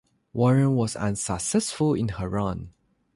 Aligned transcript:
Warren 0.33 0.73
was 0.73 0.95
unsuccessful 0.95 1.93
in 1.93 2.07
her 2.07 2.27
run. 2.27 2.73